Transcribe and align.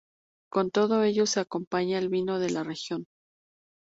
Con 0.51 0.71
todo 0.71 1.03
ello 1.03 1.27
se 1.27 1.41
acompaña 1.41 1.99
el 1.99 2.09
vino 2.09 2.39
de 2.39 2.49
la 2.49 2.63
región. 2.63 3.05